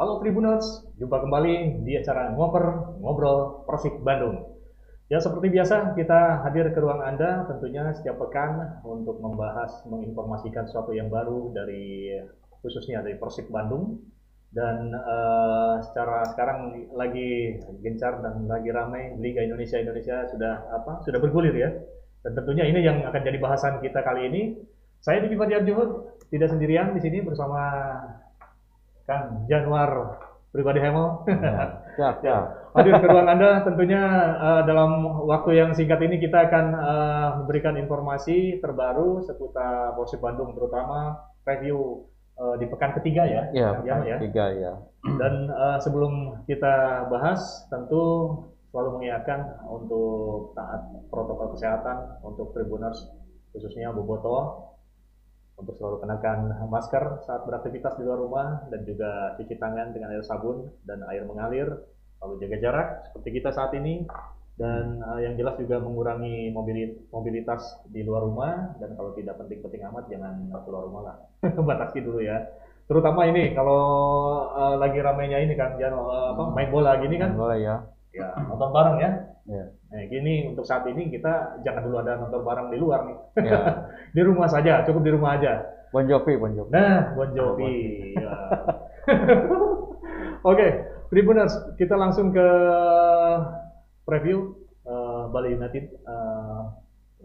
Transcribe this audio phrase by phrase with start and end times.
[0.00, 0.64] Halo Tribuners,
[0.96, 4.48] jumpa kembali di acara Ngoper Ngobrol Persik Bandung.
[5.12, 10.96] Ya seperti biasa kita hadir ke ruang Anda tentunya setiap pekan untuk membahas, menginformasikan sesuatu
[10.96, 12.16] yang baru dari
[12.64, 14.00] khususnya dari Persik Bandung.
[14.48, 21.20] Dan uh, secara sekarang lagi gencar dan lagi ramai Liga Indonesia Indonesia sudah apa sudah
[21.20, 21.76] bergulir ya.
[22.24, 24.64] Dan tentunya ini yang akan jadi bahasan kita kali ini.
[25.04, 27.60] Saya Diki Fajar Juhud tidak sendirian di sini bersama
[29.10, 29.90] Kang Januar
[30.54, 31.26] pribadi Hemel.
[31.98, 32.38] Ya, ya.
[32.70, 34.02] Hadir ke ruang Anda tentunya
[34.38, 40.54] uh, dalam waktu yang singkat ini kita akan uh, memberikan informasi terbaru seputar Persib Bandung
[40.54, 42.06] terutama review
[42.38, 43.42] uh, di pekan ketiga ya.
[43.50, 44.16] Iya, pekan ya.
[44.22, 44.72] ketiga ya.
[45.18, 48.02] Dan uh, sebelum kita bahas tentu
[48.70, 53.02] selalu mengingatkan untuk taat protokol kesehatan untuk tribuners
[53.50, 54.69] khususnya Boboto
[55.60, 60.24] untuk selalu kenakan masker saat beraktivitas di luar rumah dan juga cuci tangan dengan air
[60.24, 61.68] sabun dan air mengalir
[62.20, 64.08] lalu jaga jarak seperti kita saat ini.
[64.60, 66.52] Dan uh, yang jelas juga mengurangi
[67.08, 70.36] mobilitas di luar rumah dan kalau tidak penting-penting amat jangan
[70.68, 71.16] keluar rumah lah.
[71.68, 72.44] Batasi dulu ya.
[72.84, 73.80] Terutama ini kalau
[74.52, 77.32] uh, lagi ramainya ini kan Jano uh, apa main bola gini kan.
[77.32, 77.76] Main bola ya
[78.10, 79.10] ya nonton bareng ya
[79.50, 79.66] Ya.
[79.90, 83.18] Nah, gini untuk saat ini kita jangan dulu ada nonton barang di luar nih.
[83.50, 83.60] Ya.
[84.16, 85.64] di rumah saja, cukup di rumah aja.
[85.90, 86.70] Bon Jovi, Bon Jovi.
[86.70, 87.74] Nah, Bon Jovi.
[88.14, 88.30] ya.
[90.40, 90.70] Oke, okay,
[91.10, 92.48] Tribuners, kita langsung ke
[94.06, 94.54] preview
[94.86, 96.70] uh, Bali United uh,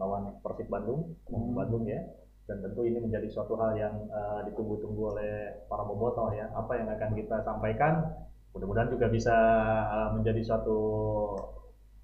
[0.02, 1.53] lawan Persib Bandung, hmm.
[1.53, 2.02] Bandung ya.
[2.45, 5.33] Dan tentu ini menjadi suatu hal yang uh, ditunggu-tunggu oleh
[5.69, 6.50] para bobotoh ya.
[6.58, 8.17] Apa yang akan kita sampaikan,
[8.56, 9.36] mudah-mudahan juga bisa
[9.92, 10.80] uh, menjadi suatu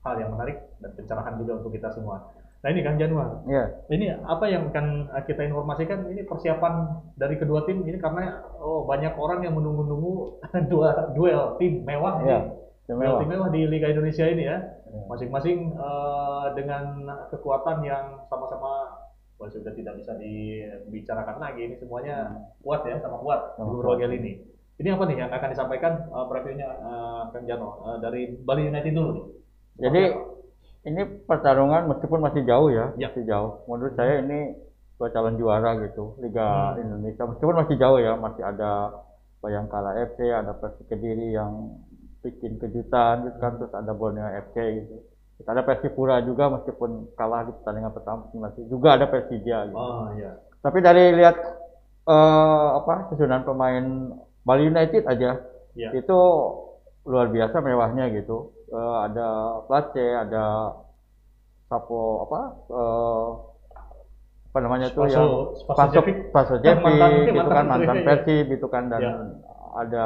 [0.04, 2.28] hal yang menarik dan pencerahan juga untuk kita semua.
[2.62, 3.74] Nah ini Kang Januar, yeah.
[3.90, 6.06] ini apa yang akan kita informasikan?
[6.14, 11.82] Ini persiapan dari kedua tim ini karena oh banyak orang yang menunggu-nunggu dua duel tim
[11.82, 12.46] mewah yeah.
[12.86, 15.02] duel tim mewah di Liga Indonesia ini ya, iya.
[15.10, 19.02] masing-masing uh, dengan kekuatan yang sama-sama
[19.42, 21.66] wah, sudah tidak bisa dibicarakan lagi.
[21.66, 22.62] Ini semuanya hmm.
[22.62, 24.34] kuat ya, sama kuat di Rogel ini.
[24.82, 28.98] Ini apa nih yang akan disampaikan uh, previewnya uh, Kang Jano uh, dari Bali United
[28.98, 29.26] dulu nih?
[29.78, 30.04] Jadi
[30.90, 33.14] ini pertarungan meskipun masih jauh ya, ya.
[33.14, 33.62] masih jauh.
[33.70, 34.58] Menurut saya ini
[34.98, 36.82] dua calon juara gitu Liga hmm.
[36.82, 37.30] Indonesia.
[37.30, 39.06] Meskipun masih jauh ya, masih ada
[39.42, 41.78] Bayangkara FC, ada Persik Kediri yang
[42.26, 44.98] bikin kejutan gitu kan, terus ada Borneo FC gitu.
[45.38, 49.78] Terus ada Persipura juga meskipun kalah di pertandingan pertama masih juga ada Persija gitu.
[49.78, 50.38] Oh iya.
[50.62, 51.38] Tapi dari lihat
[52.06, 53.86] uh, apa susunan pemain
[54.46, 55.32] Bali United aja.
[55.72, 55.88] Ya.
[55.96, 56.20] itu
[57.08, 58.52] luar biasa mewahnya gitu.
[58.72, 59.28] Uh, ada
[59.68, 60.76] Place, ada
[61.72, 63.28] Sapo apa uh,
[64.52, 66.04] apa namanya tuh yang Paso
[66.36, 66.92] Paso Jepi
[67.32, 68.92] gitu kan mantan Persib gitu kan.
[68.92, 69.14] Dan ya.
[69.80, 70.06] ada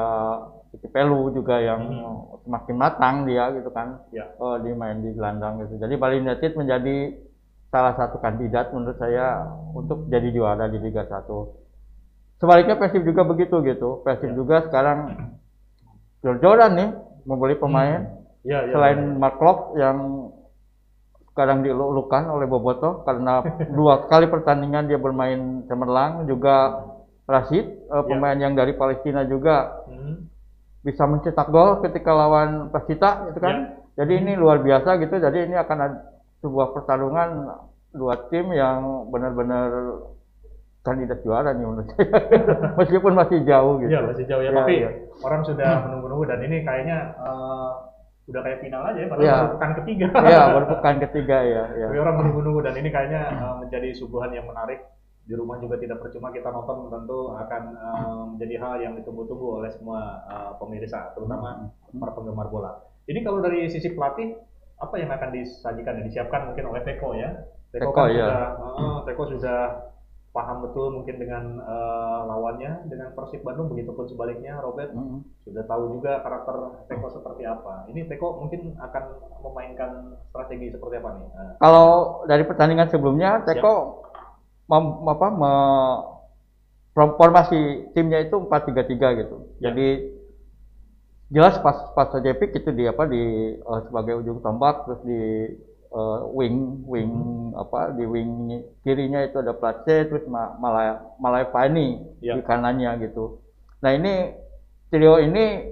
[0.91, 2.45] Pelu juga yang hmm.
[2.45, 4.05] semakin matang dia gitu kan.
[4.13, 4.29] Ya.
[4.37, 5.81] uh, di main di gelandang gitu.
[5.81, 7.17] Jadi Bali United menjadi
[7.73, 11.64] salah satu kandidat menurut saya untuk jadi juara di Liga 1
[12.37, 14.35] sebaliknya Persib juga begitu gitu Persib ya.
[14.35, 14.99] juga sekarang
[16.21, 16.89] jor-joran nih
[17.25, 19.17] membeli pemain hmm Ya, ya, Selain ya.
[19.17, 20.29] Mark Klopp yang
[21.33, 23.41] sekarang dilukan oleh Boboto karena
[23.77, 26.85] dua kali pertandingan dia bermain cemerlang juga
[27.25, 30.29] Rashid uh, pemain yang dari Palestina juga hmm.
[30.85, 33.81] bisa mencetak gol ketika lawan Persita itu kan.
[33.97, 34.05] Ya.
[34.05, 34.21] Jadi hmm.
[34.21, 35.17] ini luar biasa gitu.
[35.17, 35.97] Jadi ini akan ada
[36.45, 37.29] sebuah pertarungan
[37.97, 39.73] dua tim yang benar-benar
[40.85, 42.07] kandidat juara nih menurut saya.
[42.79, 43.89] Meskipun masih jauh gitu.
[43.89, 44.89] Ya, masih jauh ya, ya tapi ya.
[45.25, 47.89] orang sudah menunggu-nunggu dan ini kayaknya uh,
[48.29, 49.33] udah kayak final aja ya, padahal ya.
[49.41, 50.07] baru pekan ketiga.
[50.13, 51.63] Iya, baru pekan ketiga ya.
[51.73, 51.87] ya.
[51.89, 54.85] Tapi orang menunggu-nunggu dan ini kayaknya uh, menjadi suguhan yang menarik.
[55.25, 59.73] Di rumah juga tidak percuma kita nonton tentu akan uh, menjadi hal yang ditunggu-tunggu oleh
[59.73, 61.97] semua uh, pemirsa, terutama hmm.
[61.97, 62.77] para penggemar bola.
[63.09, 64.37] Ini kalau dari sisi pelatih,
[64.77, 67.41] apa yang akan disajikan, disiapkan mungkin oleh Teko ya?
[67.73, 68.21] Teko, Teko kan ya.
[68.21, 69.59] sudah, uh, Teko sudah
[70.35, 75.19] paham betul mungkin dengan uh, lawannya dengan Persib Bandung begitupun sebaliknya Robert mm -hmm.
[75.47, 76.55] sudah tahu juga karakter
[76.91, 79.03] Teko seperti apa ini Teko mungkin akan
[79.47, 81.53] memainkan strategi seperti apa nih uh.
[81.63, 81.89] kalau
[82.27, 84.03] dari pertandingan sebelumnya Teko
[84.67, 85.53] mem, apa me,
[86.91, 89.71] formasi timnya itu 4-3-3 gitu ya.
[89.71, 89.87] jadi
[91.31, 95.21] jelas pas pas Jepik itu di apa di uh, sebagai ujung tombak terus di
[95.95, 97.55] uh, wing wing hmm.
[97.55, 98.51] apa di wing
[98.83, 102.35] kirinya itu ada Place terus Malaya Malaya Fani ya.
[102.35, 103.39] di kanannya gitu.
[103.79, 104.35] Nah ini
[104.91, 105.71] trio ini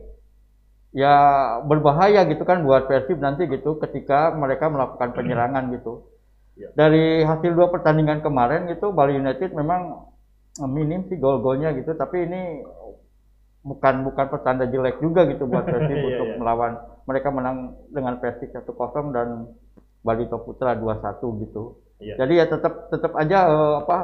[0.96, 1.16] ya
[1.68, 5.18] berbahaya gitu kan buat Persib nanti gitu ketika mereka melakukan hmm.
[5.20, 6.08] penyerangan gitu.
[6.54, 6.70] Ya.
[6.78, 10.08] Dari hasil dua pertandingan kemarin gitu Bali United memang
[10.70, 12.62] minim sih gol-golnya gitu tapi ini
[13.66, 16.38] bukan bukan pertanda jelek juga gitu buat Persib Iya, untuk iya.
[16.38, 16.74] melawan
[17.10, 18.70] mereka menang dengan Persib 1-0
[19.18, 19.50] dan
[20.04, 21.80] Barito Putra 2-1 gitu.
[22.04, 22.20] Iya.
[22.20, 23.98] Jadi ya tetap tetap aja eh, apa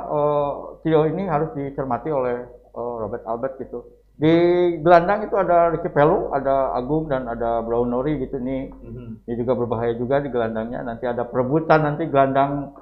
[0.81, 3.83] trio ini harus dicermati oleh eh, Robert Albert gitu.
[4.19, 4.35] Di
[4.83, 8.67] gelandang itu ada Ricky Pelu, ada Agung dan ada Brownori gitu nih.
[8.67, 9.23] Mhm.
[9.23, 10.83] Ini juga berbahaya juga di gelandangnya.
[10.83, 12.75] Nanti ada perebutan nanti gelandang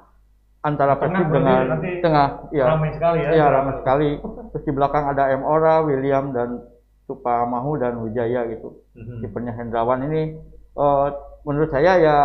[0.66, 2.74] antara Persib dengan nanti tengah ya.
[2.74, 3.30] Ramai sekali ya.
[3.38, 4.08] Iya ramai sekali.
[4.50, 6.58] Terus di belakang ada M Ora, William dan
[7.06, 8.82] Supa Mahu dan Wijaya gitu.
[8.98, 9.22] Mhm.
[9.22, 10.34] Kipernya Hendrawan ini
[10.74, 11.06] eh,
[11.46, 12.18] menurut saya ya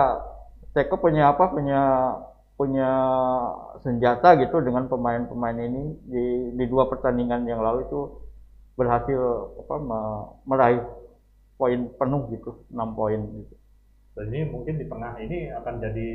[0.73, 1.81] Teko punya apa punya
[2.57, 2.89] punya
[3.81, 6.25] senjata gitu dengan pemain-pemain ini di
[6.57, 7.99] di dua pertandingan yang lalu itu
[8.77, 9.21] berhasil
[9.65, 10.81] apa me- meraih
[11.57, 13.55] poin penuh gitu 6 poin gitu.
[14.13, 16.09] Dan ini mungkin di tengah ini akan jadi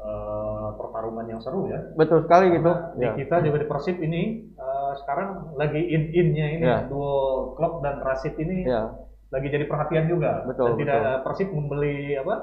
[0.00, 1.80] eh, pertarungan yang seru ya.
[1.96, 2.72] Betul sekali gitu.
[2.96, 3.12] Di Ya.
[3.12, 4.22] kita juga di Persib ini
[4.56, 6.78] eh, sekarang lagi in-innya ini Ya.
[6.88, 8.88] duo Klopp dan Rashid ini Ya,
[9.32, 10.44] lagi jadi perhatian juga.
[10.48, 11.12] Betul, dan tidak betul.
[11.12, 12.34] eh, Persib membeli apa?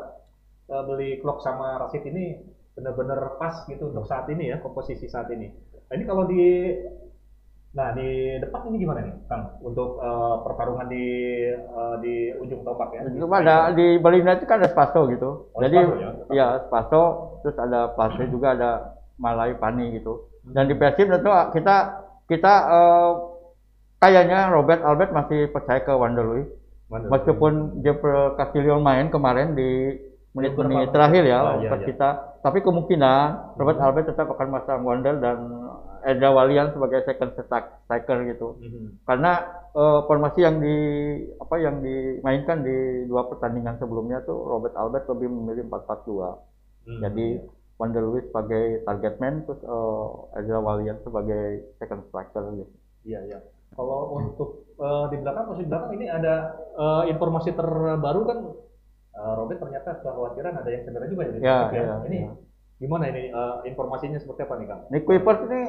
[0.74, 2.42] Eh, beli Klopp sama Rashid ini
[2.74, 5.54] benar-benar pas gitu untuk saat ini ya komposisi saat ini.
[5.90, 6.42] Nah, ini kalau di
[7.74, 9.58] Nah, di depan ini gimana nih, Kang?
[9.66, 11.06] Untuk eh, pertarungan di
[11.58, 13.02] eh, di ujung tombak ya.
[13.10, 15.50] Itu ada di Bali United kan ada Spaso gitu.
[15.50, 16.10] Oh, Jadi Spaso ya?
[16.30, 17.02] ya Spaso
[17.42, 18.72] terus ada Plase juga ada
[19.18, 20.30] Malai Pani gitu.
[20.46, 21.78] Dan di Persib tentu kita
[22.30, 23.12] kita eh,
[24.06, 26.46] kayaknya Robert Albert masih percaya ke Wanderlei.
[26.94, 27.10] Mana?
[27.10, 27.98] Meskipun Jeff
[28.38, 29.98] Castillo main kemarin di
[30.34, 31.86] menit-menit terakhir ya Ah, iya, iya.
[31.86, 32.10] kita,
[32.42, 35.38] tapi kemungkinan Robert Albert tetap akan masang Wander dan
[36.04, 39.06] Edra Walian sebagai second striker gitu Mhm.
[39.06, 39.32] karena
[39.74, 40.78] eh, formasi yang di
[41.38, 46.38] apa yang dimainkan di dua pertandingan sebelumnya tuh Robert Albert lebih memilih 4-4-2.
[46.86, 47.00] Hmm.
[47.02, 47.28] Jadi
[47.82, 50.08] Wander Luiz sebagai target man terus eh,
[50.38, 52.74] Ezra Walian sebagai second striker gitu.
[53.04, 53.40] Iya, iya.
[53.74, 56.36] Kalau untuk eh, di belakang, posisi belakang ini ada
[56.78, 58.38] eh, informasi terbaru kan
[59.14, 61.30] eh, Robert ternyata kekhawatiran ada yang cedera juga ya.
[61.30, 62.32] di Ya, Persib ya, Ini ya.
[62.78, 64.82] gimana ini eh, informasinya seperti apa nih Kang?
[64.90, 65.62] Nick Kuipers ini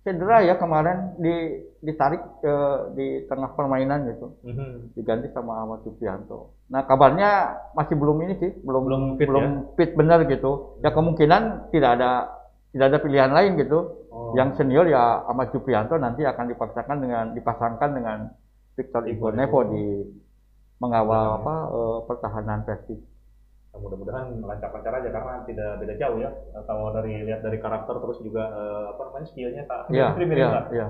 [0.00, 1.34] cedera ya kemarin di
[1.82, 2.54] ditarik ke
[2.94, 4.94] di tengah permainan gitu Mhm.
[4.94, 6.54] diganti sama Ahmad Suprianto.
[6.70, 7.30] Nah kabarnya
[7.74, 9.44] masih belum ini sih belum Belum belum
[9.74, 10.78] fit fit, benar gitu.
[10.78, 12.10] Ya kemungkinan tidak ada
[12.70, 13.78] tidak ada pilihan lain gitu.
[14.08, 14.30] Oh.
[14.32, 18.18] Yang senior ya Ahmad Suprianto nanti akan dipaksakan dengan dipasangkan dengan
[18.78, 19.72] Victor Igor Igor Nevo Nevo.
[19.74, 19.84] di
[20.78, 21.38] mengawal Belakang ya.
[21.40, 23.00] apa eh, pertahanan Persib.
[23.72, 26.30] Nah, mudah-mudahan lancar-lancar aja karena tidak beda jauh ya.
[26.64, 30.48] Kalau dari lihat dari karakter terus juga eh, apa namanya skillnya tak Iya, mirip-mirip iya,
[30.52, 30.64] lah.
[30.72, 30.86] iya.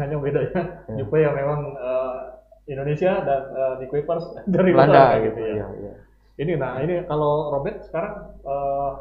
[0.00, 0.96] Hanya bedanya Iya.
[0.96, 2.18] Jupe yang memang eh,
[2.68, 5.54] Indonesia dan eh, di Kuipers dari Belanda luar gitu ya.
[5.56, 5.66] ya.
[5.76, 5.94] iya.
[6.40, 8.92] Ini nah ini kalau Robert sekarang eh,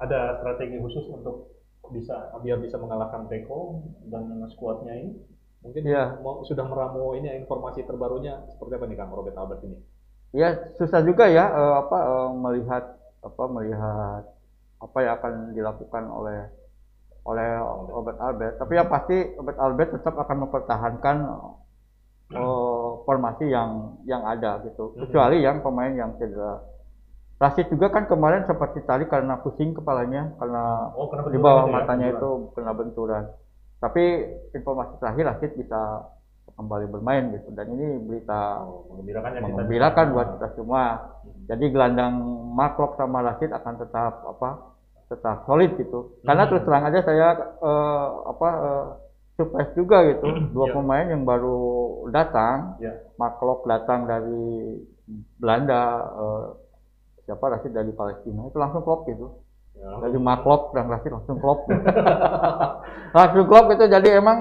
[0.00, 1.52] ada strategi khusus untuk
[1.92, 5.12] bisa biar bisa mengalahkan Teko dan skuadnya ini
[5.64, 6.20] mungkin Iya.
[6.20, 9.80] mau sudah meramu ini informasi terbarunya seperti apa nih Kang Robert Albert ini?
[10.30, 12.84] Ya susah juga ya eh, apa eh, melihat
[13.20, 14.22] apa melihat
[14.78, 16.38] apa yang akan dilakukan oleh
[17.24, 17.48] oleh
[17.88, 18.54] Robert Albert.
[18.60, 21.16] Tapi yang pasti Robert Albert tetap akan mempertahankan
[22.30, 24.92] eh, formasi yang yang ada gitu.
[24.92, 25.08] Mhm.
[25.08, 26.60] Kecuali yang pemain yang cedera.
[27.34, 31.74] Rashid juga kan kemarin sempat ditarik karena pusing kepalanya karena Oh, di bawah itu ya,
[31.74, 32.20] matanya benturan.
[32.22, 33.24] itu kena benturan.
[33.84, 34.04] Tapi
[34.56, 36.08] informasi terakhir Rashid bisa
[36.56, 40.14] kembali bermain gitu dan ini berita Oh, mengembirakan ya kita.
[40.14, 40.84] buat kita semua.
[41.20, 41.44] Hmm.
[41.52, 42.14] Jadi gelandang
[42.56, 44.72] Marklock sama Rashid akan tetap apa?
[45.04, 46.16] tetap solid gitu.
[46.24, 46.50] Karena Hmm.
[46.50, 47.28] terus terang aja saya
[47.60, 48.86] eh, apa eh,
[49.36, 50.24] surprise juga gitu.
[50.48, 50.72] Dua Ya.
[50.72, 51.60] pemain yang baru
[52.08, 52.96] datang, Ya.
[53.20, 54.80] Marklock datang dari
[55.36, 56.44] Belanda, eh,
[57.28, 59.43] siapa Rashid dari Palestina itu langsung klop gitu.
[59.74, 61.66] Ya, Dari Marklock dan Rashid langsung klop.
[63.12, 64.38] langsung klop itu jadi emang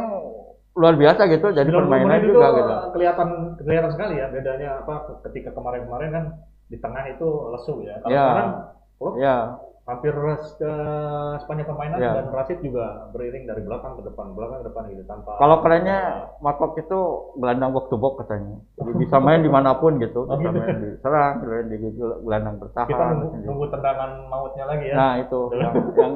[0.74, 1.52] luar biasa gitu.
[1.52, 2.74] Jadi 90 permainan juga itu gitu.
[2.94, 4.94] kelihatan kelihatan sekali ya bedanya apa
[5.30, 6.24] ketika kemarin-kemarin kan
[6.66, 8.02] di tengah itu lesu ya.
[8.02, 8.24] Kalau Ya.
[8.24, 8.50] sekarang
[8.94, 9.36] Klop Ya,
[9.84, 10.16] hampir
[10.56, 10.72] ke
[11.38, 12.16] sepanjang permainan Ya.
[12.16, 16.00] dan Rashid juga beriring dari belakang ke depan, belakang ke depan gitu tanpa Kalau kerennya
[16.40, 17.00] Markov itu
[17.36, 18.64] gelandang box to box katanya.
[18.80, 20.24] Jadi bisa main di mana pun gitu.
[20.24, 20.60] Oh, Bisa gitu.
[20.62, 22.88] main di serang, bisa main di gelandang bertahan.
[22.88, 23.46] kita nunggu, gitu.
[23.46, 24.96] nunggu tendangan mautnya lagi ya.
[24.96, 26.14] Nah itu yang, yang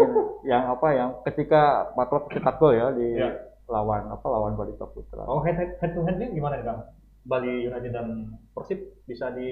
[0.48, 1.62] yang apa yang ketika
[1.94, 3.36] Markov cetak gol ya di Ya.
[3.68, 5.28] lawan apa lawan Barito Putra.
[5.28, 6.88] Oh head, head, head to headnya gimana nih Kang?
[7.28, 8.08] Bali United dan
[8.56, 9.52] Persib bisa di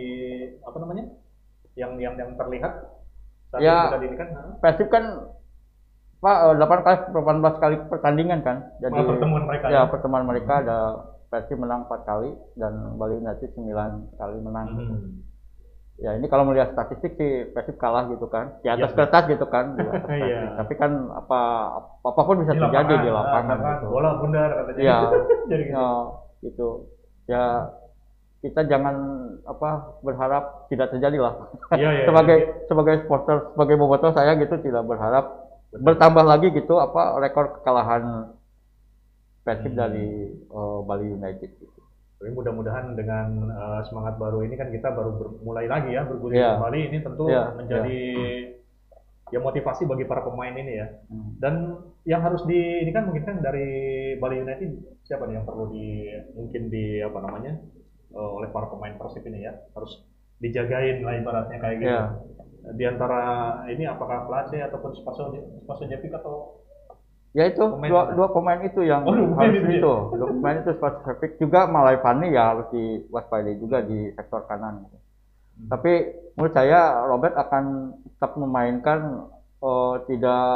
[0.64, 1.04] apa namanya?
[1.76, 2.80] Yang yang yang terlihat
[3.56, 3.80] saat Ya.
[3.96, 4.28] ini di kan?
[4.60, 5.04] Persib kan
[6.18, 8.58] Pak eh, 8 kali 18 kali pertandingan kan.
[8.80, 9.82] Jadi Oh, pertemuan mereka ya ya?
[9.86, 10.78] pertemuan mereka ada
[11.26, 13.68] Persib menang 4 kali dan Bali United 9
[14.16, 14.68] kali menang.
[14.70, 15.02] Hmm.
[15.96, 18.98] Ya ini kalau melihat statistik sih Persib kalah gitu kan di atas Iya.
[18.98, 19.66] kertas gitu kan.
[19.74, 20.52] Di atas statistik.
[20.56, 21.40] Tapi kan apa
[22.02, 23.88] apa pun bisa terjadi di lapangan karena gitu.
[23.90, 24.98] bola bundar katanya.
[25.52, 25.72] Jadi gitu.
[25.72, 25.88] Ya,
[26.42, 26.70] gitu.
[27.26, 27.44] ya
[28.46, 28.96] kita jangan
[29.50, 31.34] apa berharap tidak terjadi lah.
[31.74, 32.50] Ya, ya, sebagai ya.
[32.70, 35.82] sebagai supporter sebagai bobotoh saya gitu tidak berharap Betul.
[35.82, 38.30] bertambah lagi gitu apa rekor kekalahan
[39.42, 39.82] Persib hmm.
[39.82, 40.10] dari
[40.54, 41.82] uh, Bali United gitu.
[42.22, 46.58] Tapi mudah-mudahan dengan uh, semangat baru ini kan kita baru mulai lagi ya bergulir yeah.
[46.58, 47.54] kembali ini tentu yeah.
[47.54, 48.02] menjadi
[49.30, 49.34] yeah.
[49.34, 50.88] ya motivasi bagi para pemain ini ya.
[51.10, 51.30] Hmm.
[51.42, 51.54] Dan
[52.06, 53.70] yang harus di ini kan mungkin kan dari
[54.22, 57.54] Bali United siapa nih yang perlu di mungkin di apa namanya
[58.16, 60.02] uh, oleh para pemain Persib ini ya harus
[60.40, 61.92] dijagain lah ibaratnya kayak gitu.
[61.92, 62.10] Yeah.
[62.74, 63.22] Di antara
[63.70, 65.36] ini apakah Place ataupun Spaso
[65.68, 66.64] Spaso Jepik atau
[67.36, 69.84] Ya itu pemain dua, dua pemain itu yang oh, harus itu.
[69.84, 69.96] itu.
[70.16, 74.88] Dua pemain itu Spaso Jepik juga Malai Fani ya harus diwaspadai juga di sektor kanan.
[74.88, 75.68] Hmm.
[75.68, 79.28] Tapi menurut saya Robert akan tetap memainkan
[79.60, 80.48] uh, tidak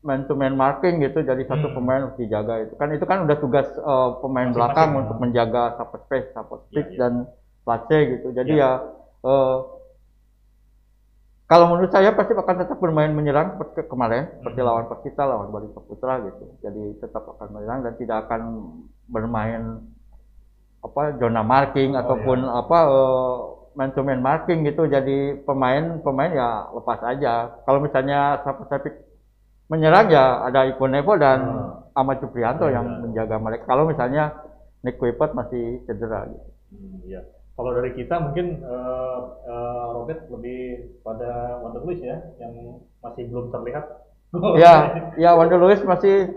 [0.00, 1.76] man to man marking gitu jadi satu hmm.
[1.76, 4.98] pemain harus dijaga itu kan itu kan udah tugas uh, pemain Masing belakang ya.
[5.04, 7.00] untuk menjaga support space support space ya, ya.
[7.04, 7.12] dan
[7.68, 8.72] place gitu jadi ya, ya
[9.28, 9.56] uh,
[11.50, 14.34] kalau menurut saya pasti akan tetap bermain menyerang seperti kemarin hmm.
[14.40, 18.40] seperti lawan Persita lawan Bali Putra gitu jadi tetap akan menyerang dan tidak akan
[19.04, 19.84] bermain
[20.80, 22.56] apa zona marking oh, ataupun ya.
[22.56, 23.36] apa uh,
[23.76, 28.72] man to man marking gitu jadi pemain pemain ya lepas aja kalau misalnya support
[29.70, 31.94] menyerang ya ada Iko Nevo dan hmm.
[31.94, 32.98] Ahmad Supriyanto ya, yang ya.
[33.06, 33.64] menjaga mereka.
[33.70, 34.34] Kalau misalnya
[34.82, 36.50] Nick Kuipert masih cedera gitu.
[36.74, 37.22] Hmm, ya.
[37.54, 43.52] Kalau dari kita mungkin uh, uh, Robert lebih pada Wonder Lewis ya yang masih belum
[43.54, 43.84] terlihat.
[44.62, 44.74] ya,
[45.14, 46.34] ya Wonder Lewis masih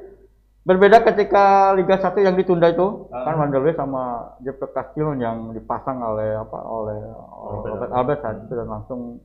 [0.64, 3.24] berbeda ketika Liga 1 yang ditunda itu uh.
[3.24, 7.00] kan Wonder Lewis sama Jeppe Castillo yang dipasang oleh apa oleh
[7.50, 9.24] Robert, Robert Albert saat itu dan langsung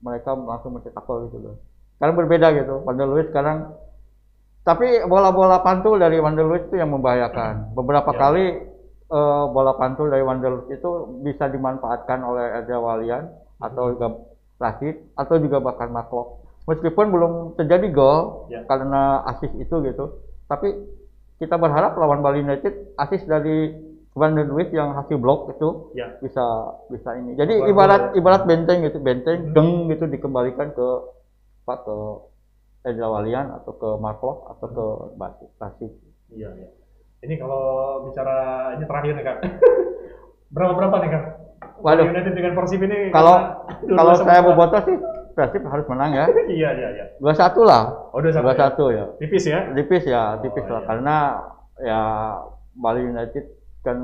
[0.00, 1.56] mereka langsung mencetak gol gitu loh.
[1.96, 2.84] Sekarang berbeda gitu.
[2.84, 3.72] Wonder Lewis sekarang
[4.66, 7.70] tapi bola-bola pantul dari Wonder Lewis itu yang membahayakan.
[7.78, 8.18] Beberapa ya.
[8.18, 8.44] kali
[9.14, 10.90] uh, bola pantul dari Wonder Lewis itu
[11.22, 13.30] bisa dimanfaatkan oleh Edra Walian
[13.62, 14.08] atau juga
[14.58, 16.42] Rashid atau juga bahkan Maklo.
[16.66, 18.66] Meskipun belum terjadi gol ya.
[18.66, 20.18] karena asis itu gitu.
[20.50, 20.74] Tapi
[21.38, 23.70] kita berharap lawan Bali United asis dari
[24.16, 26.08] Van der yang hasil blok itu ya.
[26.24, 26.42] bisa
[26.88, 27.36] bisa ini.
[27.36, 29.52] Jadi ibarat ibarat benteng gitu, benteng hmm.
[29.52, 30.88] deng gitu dikembalikan ke
[31.66, 31.96] apa ke
[32.86, 34.86] Edra Walian atau ke Marklock atau ke
[35.18, 35.90] Basi.
[36.30, 36.70] Iya, iya.
[37.26, 39.38] Ini kalau bicara ini terakhir nih kak,
[40.54, 41.24] berapa berapa nih kak?
[41.82, 42.06] Waduh.
[42.06, 43.66] United dengan Persib ini kalau
[43.98, 44.96] kalau saya bobotoh sih
[45.34, 46.24] Persib harus menang ya.
[46.62, 47.04] iya iya iya.
[47.18, 48.14] Dua satu lah.
[48.14, 48.46] Oh dua satu.
[48.46, 49.02] Dua satu ya.
[49.02, 49.04] ya.
[49.18, 49.60] Tipis ya?
[49.74, 50.88] Tipis ya, tipis oh, lah iya.
[50.88, 51.16] karena
[51.82, 52.00] ya
[52.78, 53.44] Bali United
[53.82, 53.98] kan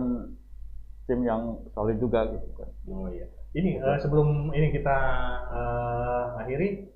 [1.07, 2.69] tim yang solid juga gitu kan.
[2.91, 3.31] Oh iya.
[3.55, 4.97] Ini uh, sebelum ini kita
[5.53, 6.89] uh, akhiri,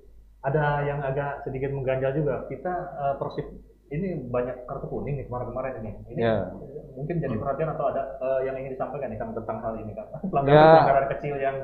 [0.47, 2.47] ada yang agak sedikit mengganjal juga.
[2.47, 3.47] Kita uh, Persib
[3.91, 5.91] ini banyak kartu kuning nih kemarin-kemarin ini.
[6.15, 6.51] Ini yeah.
[6.95, 10.07] mungkin jadi perhatian atau ada uh, yang ingin disampaikan nih kan tentang hal ini kan.
[10.31, 11.11] Pelanggaran-pelanggaran yeah.
[11.15, 11.55] kecil yang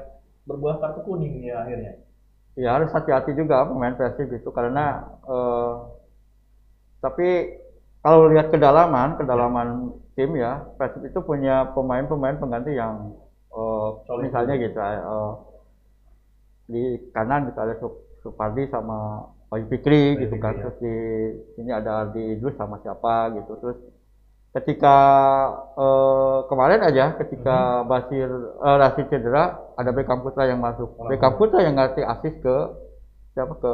[0.43, 1.93] berbuah kartu kuning ya akhirnya.
[2.53, 5.89] Ya harus hati-hati juga pemain Persib itu karena uh,
[7.03, 7.59] tapi
[8.03, 9.67] kalau lihat kedalaman, kedalaman
[10.15, 13.15] tim ya, Persib itu punya pemain-pemain pengganti yang
[13.51, 15.31] uh, misalnya gitu uh,
[16.67, 17.75] di kanan gitu ada
[18.23, 20.57] Supardi sama Bayu Fikri gitu kan.
[20.57, 20.61] Ya.
[20.65, 20.95] Terus di
[21.59, 23.53] sini ada di Idrus sama siapa gitu.
[23.61, 23.77] Terus
[24.53, 24.97] ketika
[25.75, 27.89] uh, kemarin aja ketika hmm.
[27.89, 28.29] Basir
[28.61, 30.95] uh, Rasid cedera ada Beckham Putra yang masuk.
[30.97, 32.55] Oh, Beckham Putra yang ngasih asis ke
[33.37, 33.73] siapa ke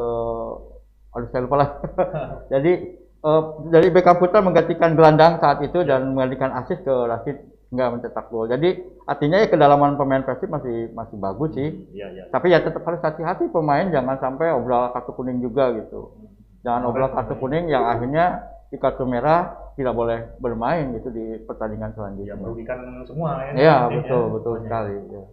[1.15, 1.69] aduh saya lupa lah.
[2.53, 2.71] Jadi
[3.23, 3.41] uh,
[3.71, 7.37] dari Beckham Putra menggantikan gelandang saat itu dan menggantikan asis ke Rasid
[7.69, 8.49] nggak mencetak gol.
[8.49, 11.69] Jadi artinya ya kedalaman pemain Persib masih masih bagus sih.
[11.93, 12.25] Ya, ya.
[12.33, 16.17] Tapi ya tetap harus hati-hati pemain jangan sampai obral kartu kuning juga gitu.
[16.65, 21.93] Jangan obral kartu kuning yang akhirnya di kartu merah tidak boleh bermain gitu di pertandingan
[21.93, 22.33] selanjutnya.
[22.33, 23.51] Ya merugikan semua ya.
[23.53, 24.33] Iya betul ya.
[24.33, 24.95] betul sekali.
[24.97, 25.23] Ya.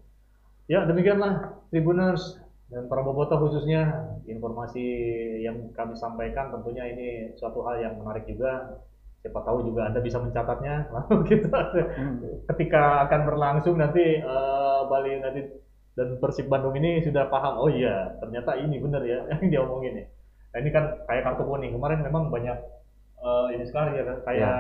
[0.66, 1.32] ya demikianlah
[1.72, 4.82] Tribuners dan para bobotoh khususnya informasi
[5.40, 8.82] yang kami sampaikan tentunya ini suatu hal yang menarik juga
[9.24, 10.90] siapa tahu juga anda bisa mencatatnya.
[10.92, 12.46] Lalu kita hmm.
[12.54, 15.46] ketika akan berlangsung nanti uh, Bali United
[15.96, 20.04] dan Persib Bandung ini sudah paham oh iya ternyata ini benar ya yang dia omongin
[20.04, 20.06] ya
[20.52, 21.72] nah, ini kan kayak kartu kuning.
[21.72, 22.58] Kemarin memang banyak
[23.20, 24.54] uh, ini sekali ya kayak ya.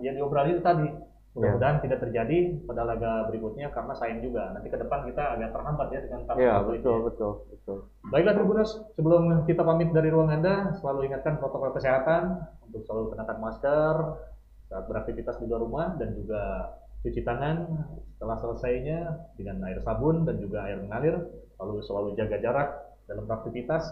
[0.00, 0.88] yang diobrolin itu tadi
[1.30, 1.82] Mudah-mudahan ya.
[1.86, 4.50] tidak terjadi pada laga berikutnya karena sayang juga.
[4.50, 7.06] Nanti ke depan kita agak terhambat ya dengan kartu ya, betul, ini.
[7.06, 7.78] betul, betul.
[8.10, 13.38] Baiklah Tribuners, sebelum kita pamit dari ruang Anda, selalu ingatkan protokol kesehatan untuk selalu kenakan
[13.38, 13.94] masker
[14.66, 16.42] saat beraktivitas di luar rumah dan juga
[17.06, 17.56] cuci tangan
[18.18, 18.98] setelah selesainya
[19.38, 21.14] dengan air sabun dan juga air mengalir.
[21.62, 22.68] Lalu selalu jaga jarak
[23.06, 23.86] dalam beraktivitas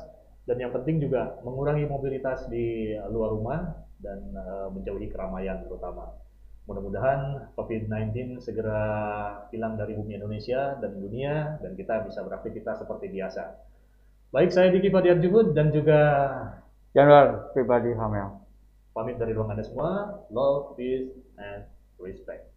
[0.50, 3.60] dan yang penting juga mengurangi mobilitas di luar rumah
[4.02, 6.14] dan uh, menjauhi keramaian terutama.
[6.68, 8.84] Mudah-mudahan COVID-19 segera
[9.48, 13.56] hilang dari bumi Indonesia dan dunia dan kita bisa beraktivitas seperti biasa.
[14.28, 15.96] Baik, saya Diki Fadiar Juhud dan juga
[16.92, 18.44] General Pribadi Hamel.
[18.92, 20.20] Pamit dari ruang Anda semua.
[20.28, 21.08] Love, peace,
[21.40, 21.64] and
[21.96, 22.47] respect.